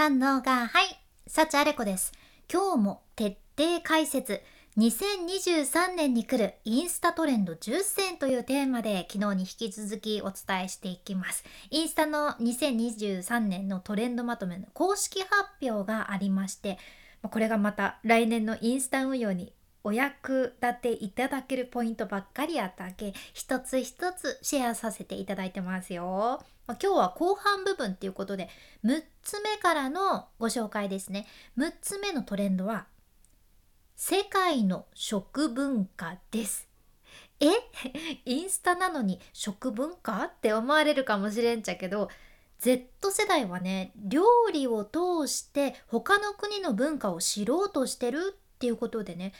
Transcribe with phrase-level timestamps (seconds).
[0.00, 2.12] 三能がはい幸あれ子です。
[2.50, 4.40] 今日も徹底解説。
[4.78, 11.44] 2023年に来るインスタトレンド10選というテーマで昨日に引き続きお伝えしていきます。
[11.68, 16.78] インスタの2023年のトレンドまとめの公式発表がありまして
[17.22, 19.52] これがまた来年のインスタ運用に
[19.82, 26.42] お役立ていただけるポイントばっかりあったわけ一つ一つシェアさせていただいてますよ。
[26.66, 28.48] 今日は後半部分っていうことで
[28.84, 31.26] 6つ目からのご紹介ですね。
[31.58, 32.86] 6つ目のトレンドは
[33.96, 36.68] 世界の食文化です。
[37.40, 37.48] え？
[38.24, 40.24] インスタなのに食文化？
[40.24, 42.08] って思われるかもしれんちゃけど
[42.60, 49.32] Z 世代はね料理を通して他の国の文化を知ろうとしてるっていうことでね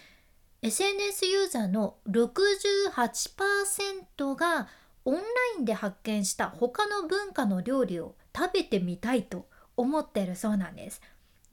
[0.63, 4.69] SNS ユーザーの68%が
[5.07, 5.23] オンラ
[5.59, 9.47] インで発見した他の文化の料理を食べてみたいと
[9.77, 11.01] 思ってるそうなんです。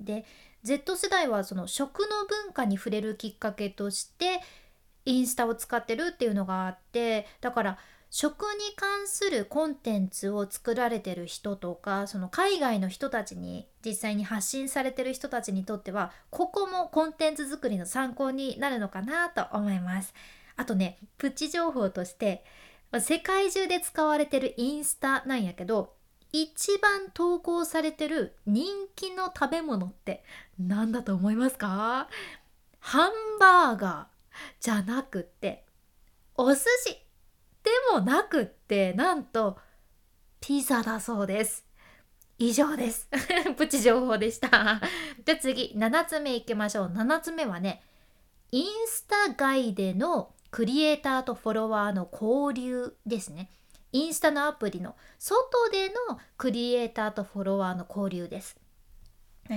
[0.01, 0.25] で
[0.63, 2.07] Z 世代はその食の
[2.45, 4.41] 文化に触れるきっかけとして
[5.05, 7.77] インスタを使ってるっていうのがあってだから
[8.09, 20.13] 食に関するコンテンツを作られてる人とかその海外の人たちに実際に発信されてる人たちにとってはここもコンテンツ作りの参考になるのかなと思います。
[20.55, 22.43] あとねプチ情報として
[22.99, 25.93] 世界中で使われてるインスタなんやけど
[26.31, 30.23] 一番投稿されてる人気の食べ物って
[30.57, 32.07] 何だと思いますか？
[32.79, 35.65] ハンバーガーじゃなくって
[36.35, 36.97] お寿司
[37.91, 39.57] もなくってなんと
[40.39, 41.65] ピザだそうです。
[42.39, 43.09] 以上です。
[43.57, 44.49] プチ情報でした。
[45.25, 46.87] じゃあ次7つ目いきましょう。
[46.87, 47.83] 7つ目はね
[48.51, 53.51] インスタ外でのクリエイターとフォロワーの交流ですね。
[53.91, 58.57] インスタのアプリの外でのクリエイターとフォロワーの交流です。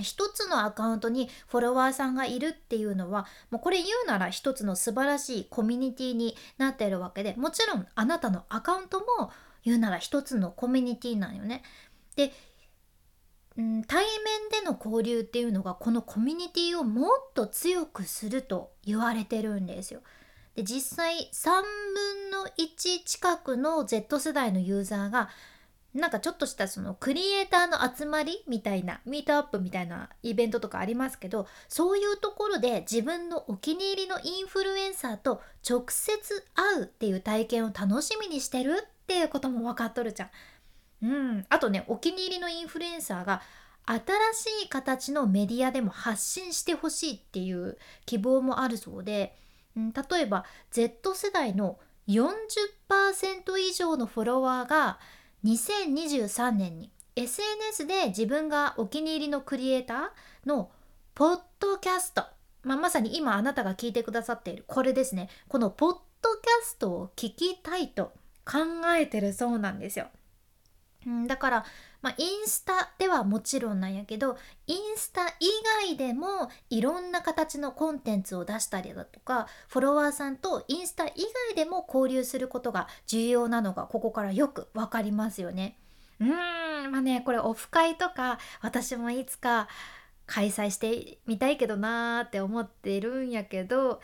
[0.00, 9.30] 一つのアカウントにフォロワーさんがいるっていうのはもうこれ言うなら一つの素晴らしいコミュニティになっているわけでもちろんあなたのアカウントも
[9.64, 11.62] 言うなら一つのコミュニティなんよね。
[12.16, 12.32] で、
[13.56, 20.00] うん、対面での交流っていうのがこのコミュニティをもっと強くすると言われてるんですよ。
[20.54, 25.30] で実際3分の1近くの Z 世代のユーザーが
[25.94, 40.30] なんかちょっとしたそのクリエイターの集まりみたいなミートアップみたいなイベントとかありますけどそういうところで自分のお気に入りのインフルエンサーと直接会うっていう体験を楽しみにしてるっていうことも分かっとるじゃん。
[41.02, 43.42] うん、あとねお気に入りのインフルエンサーが
[43.86, 49.34] 新しい形のメディアでも発信してほしいっていう希望もあるそうで、
[49.76, 54.98] うん、例えば Z 世代の40%以上のフォロワーが
[55.44, 60.70] 2023年に SNS で自分がお気に入りのクリエイターの
[61.14, 62.24] ポッドキャスト、
[62.62, 68.12] まあ、まさに今あなたが聞いてくださっているこれですねこのポッドキャストを聞きたいと
[68.44, 68.58] 考
[68.96, 70.08] えてるそうなんですよ。
[71.26, 71.64] だから、
[72.02, 75.46] まあ、インスタではもちろんなんやけどインスタ以
[75.86, 81.10] 外でもいろんな形のコンテンツを出したりだとかフォロワーさんとインスタ以
[81.48, 85.76] 外でも交流することが重要なのがここからよくわかりますよね。
[86.20, 86.26] うー
[86.88, 89.68] んまあねこれオフ会とか私もいつか
[90.26, 94.00] 開催してみたいけどなーって思ってるんやけど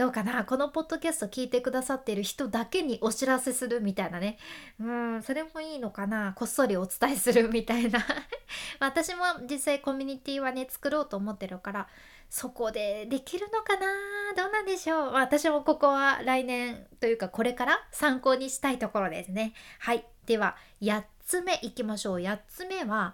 [0.00, 0.46] どうかな？
[0.46, 4.38] このポッドキャスト聞いてくださっている人だけにお知らせするみたいなね。
[4.80, 6.32] うんそれもいいのかな？
[6.36, 8.00] こっそりお伝えするみたいな。
[8.80, 11.86] 私も実際コミュニティはね作ろうと思ってるから
[12.30, 14.42] そこでできるのかな？
[14.42, 19.52] どうなんでしょう、まあ、私もここは来年というかこれから参考にしたいところですね。
[19.80, 20.06] はい。
[20.24, 22.22] では8つ目いきましょう。
[22.22, 23.12] 8つ目は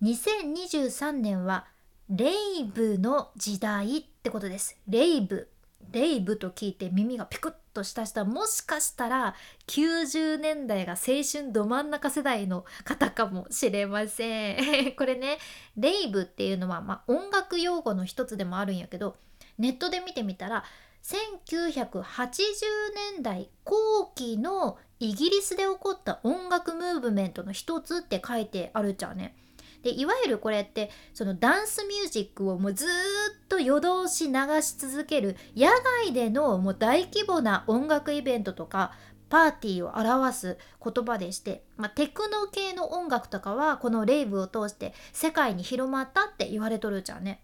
[0.00, 1.66] 2023年は
[2.08, 4.78] レイブの時代ってことです。
[4.88, 5.50] レイブ。
[5.92, 9.34] レイブと聞いて耳がピクッとした人はもしかしたら
[9.66, 15.38] 90年代が青春ど真ん中世代の方かもしれません これね
[15.76, 19.16] レイブっていうのは、まあ、音楽用語の一つでもあるんやけど
[19.58, 20.64] ネットで見てみたら
[21.02, 22.24] 1980
[23.14, 29.36] 年代後期のイギリスで起こった音楽ムーブメントの一つって書いてあるじゃんね。
[29.84, 32.88] でいわゆるこれってそのダンスミュージックをもうずっ
[33.48, 35.68] と夜通し流し続ける野
[36.02, 38.92] 外でのもう大規模な音楽イベントとか
[39.28, 47.42] パーティーを表す言葉でして、まあ、テクノ系の音楽とかはこのレイブを通して世界に広まったって言われとるじゃんね。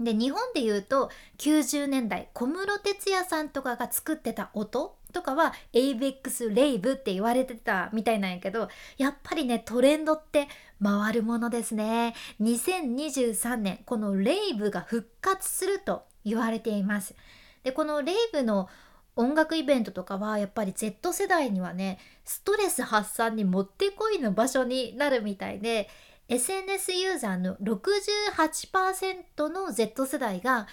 [0.00, 1.08] で日本で言うと
[1.38, 8.68] 90年代小室哲哉さんとかが作ってた音とかは ABEX レイブって言われてたみたいなんやけど
[8.98, 10.48] やっぱりねトレンドって
[10.82, 12.14] 回るものですね。
[12.42, 17.14] 2023年このレイブが復活すると言われています。
[17.62, 18.68] でこのレイブの
[19.16, 25.88] 音楽イベントとかはやっぱり Z 世代にはねストレス発散にもってこいの場所になるみたいで
[26.28, 30.66] SNS ユーザーの68%の Z 世代が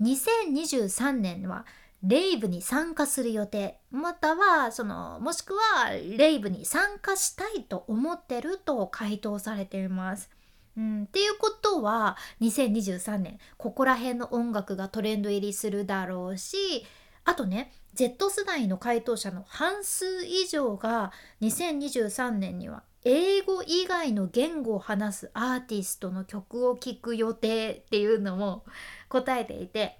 [0.00, 1.64] 2023年は
[2.02, 10.30] レイブに参加する予定またはそのもしくはレイブに参加したいと思ってると回答されています。
[10.76, 16.86] うん、っていうことは2023年ここら辺の音楽がトレンド入りするだろうし
[17.24, 21.10] あとね Z 世代の回答者の半数以上が
[21.42, 28.64] 2023年には英語以外の言語を話すアーティストの曲を聴く予定っていうのも
[29.08, 29.98] 答えていて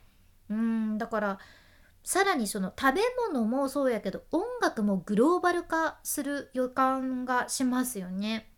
[0.49, 1.39] うんだから
[2.09, 3.01] さらにその食べ
[3.31, 8.51] 物もそうやけど音楽もグローバル化する予感がしますよね。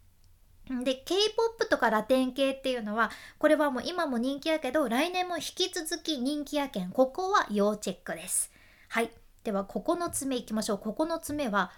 [0.85, 3.11] で K-POP とかラテン系っていうのは
[3.41, 8.52] これはもう今も人気やけど来年も引き続き人気やけんここは要チェックです。
[8.88, 9.11] はい
[9.43, 11.73] では9つ目いきましょう9つ目は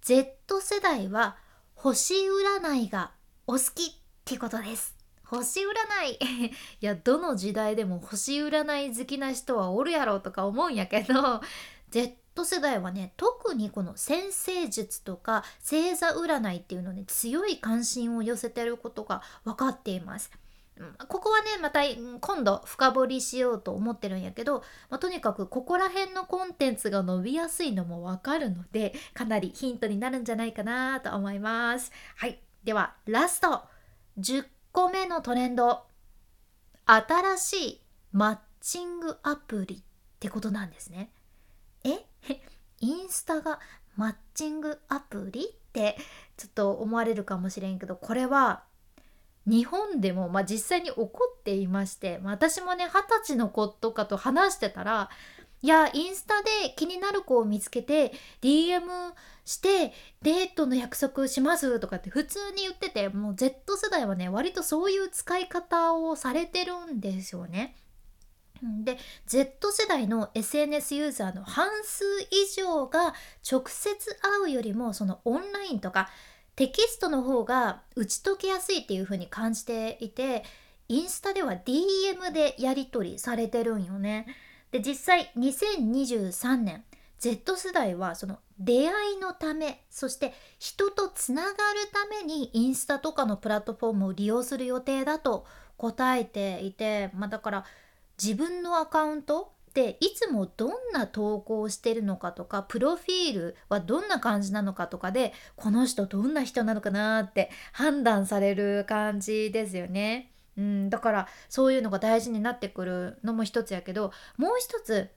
[0.00, 1.36] Z 世代は
[1.74, 3.10] 星占いが
[3.46, 3.94] お好きっ
[4.24, 4.99] てことです。
[5.30, 5.64] 星占
[6.06, 11.40] い いやどの時代でも星占い好きな人はおるやろとか思うんやけど
[11.90, 20.30] Z 世代はね特にこの先生術とか星座占いっていうのに強い関心を寄せてることが分かっています。
[21.08, 31.92] ここはねまた今度深掘りしようと思ってるんやけど、まあ、とにかくここら辺のコンテンツが伸びやすいのもわかるのでかなりヒントになるんじゃないかなと思います。
[32.16, 33.62] はいではラスト
[34.18, 35.82] 10個目のトレンド
[36.86, 37.80] 新しい
[38.12, 39.78] マッチングアプリっ
[40.18, 41.10] てことなんですね。
[41.84, 42.04] え？
[42.80, 43.60] インスタが
[43.96, 45.96] マッチングアプリって
[46.36, 48.64] ちょっと思われるかもしれんけどこれは
[49.46, 55.10] 日本でも、まあ、実際に起こっていまして、私もね二十歳の子とかと話してたら
[55.66, 58.80] やインスタで気になる子を見つけて DM
[59.44, 59.92] して
[60.22, 67.74] デートの約束しますとかって普通に言っててもう Z 世代はね割とそういう使い方をされてるんですよね。
[68.84, 73.14] で Z 世代の SNS ユーザーの半数以上が
[73.50, 76.10] 直接会うよりもそのオンラインとか
[76.56, 80.44] テキストの方が打ち解けやすいっていう風に感じていて
[80.88, 84.26] インスタでは DM でやり取りされてるんよね。
[84.70, 86.84] で実際2023年
[87.18, 91.56] Z 世代はその出会いのためそして人とつながる
[91.92, 95.46] ためにインスタとかのプラットフォームを利用する予定だと
[95.76, 97.64] 答えていて、まあ、だから
[98.22, 110.32] 自分のアカウントでいつもどんな投稿をしてるのかとかプロフィールはどんな感じなのかとかでこの人どんな人なのかなって判断される感じですよね。
[110.60, 115.08] うん、だからそういうのが大事になってくるのも一つやけどもう一つ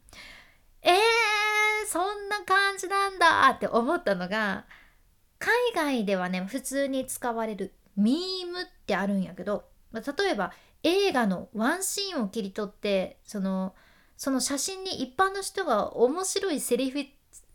[0.82, 4.66] えー、そんな感じなんだって思ったのが
[5.40, 10.02] 海外ではね普通に使われるミームってあるんやけど例
[10.32, 10.54] えば
[10.84, 13.76] 映画のワンシーンを切り取ってその
[14.18, 17.06] その写真に一般の人が面白いセリフ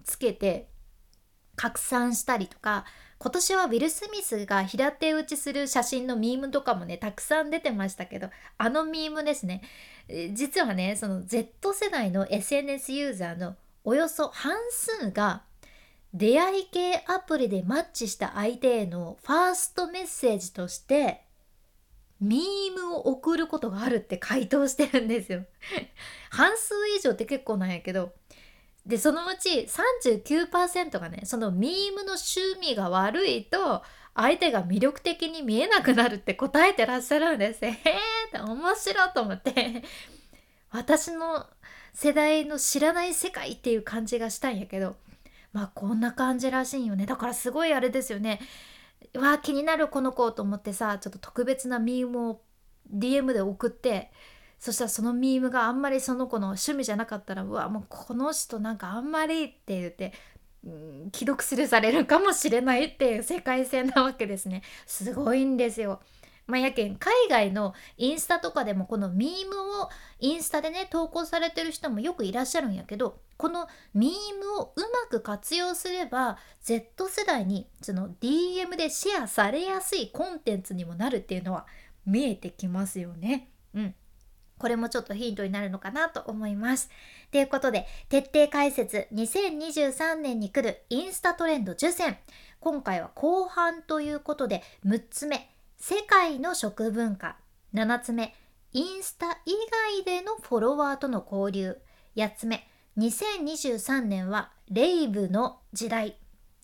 [0.05, 0.69] つけて
[1.56, 2.85] 拡散したりとか
[3.19, 9.62] 今年はウィル・スミスが平手打ちする写真のミームとかもねたくさん出てましたけどあのミームですね。
[10.33, 15.43] 実はねその Z 世代の SNS ユーザーのおよそ半数が
[16.14, 21.23] 出会い系アプリでマッチした相手へのファーストメッセージとして
[22.21, 25.45] ミームを送ることがあるって回答してるんですよ。
[26.31, 28.12] 半数以上って結構なんやけど
[28.88, 33.83] でそのうち39%がねそのミームの趣味が悪いと
[34.14, 37.64] 相手が魅力的に見えなくなるって答えてらっしゃるんです。
[37.64, 39.85] へえって面白いと思って。
[40.71, 41.47] 私の
[41.92, 44.97] 世代の知らない世界っていう感じがしたんやけど。
[45.52, 47.07] まあこんな感じらしいよね。
[47.07, 48.40] だからすごいあれですよね。
[49.14, 52.40] わあ気になるこの子と思ってさちょっと特別なミームを
[52.92, 54.11] DM で送って
[54.59, 60.12] そしたらそのミームがあんまりその子の趣味じゃなかったらうわもうこの人なんかあんまりって言って、
[60.65, 66.00] うん、既読スルーされるかもしれないっていう世界線なわけですねすごいんですよ。
[66.49, 81.67] まあ、やけん海外のインスタとかでもこのミームをインスタでね投稿されてる人もよくいらっしゃるんやけどこのミームをうまく活用すれば Z 世代にその DM でシェアされやすいコンテンツにもなるっていうのは
[82.07, 83.50] 見えてきますよね。
[83.75, 83.95] うん
[84.59, 86.91] これもちょっとヒントになるのかなと思います。
[87.31, 92.19] ということで、徹底解説2023年に来るインスタトレンド10選。
[92.61, 97.37] 今回は後半ということで、6つ目、世界の食文化。
[97.75, 98.35] 7つ目、
[98.73, 99.53] インスタ以
[99.97, 101.79] 外でのフォロワーとの交流。
[102.17, 106.17] 8つ目、2023年はレイブの時代。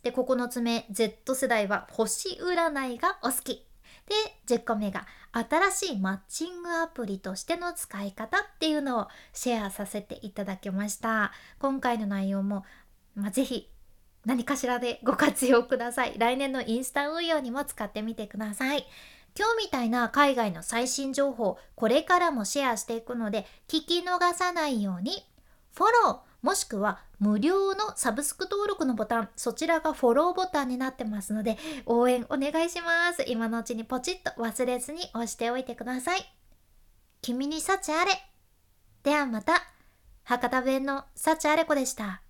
[0.03, 3.67] で、9つ目、Z 世代は星占いがお好き。
[4.07, 4.15] で、
[4.57, 11.33] 10個目が新しいマッチングアプリとしての使い方っていうのをシェアさせていただきました。
[11.59, 12.65] 今回の内容も、
[13.15, 13.71] まあ、ぜひ
[14.25, 16.19] 何かしらで ご活用ください。
[16.19, 18.87] 来年のインスタ運用にも使ってみてください。
[19.37, 25.27] 今日みたいな海外の最新情報、これからもシェアしていくので、聞き逃さないように、
[25.75, 33.25] フォロー、もしくは無料のサブスク登録のボタン、そちらがフォローボタンになってますので、応援お願いします。
[33.27, 36.21] 今のうちにポチッと忘れずに押しておいてください。
[37.23, 38.11] 君に幸あれ。
[39.03, 39.55] ではまた、
[40.25, 42.24] 博多弁の幸あれ子でした。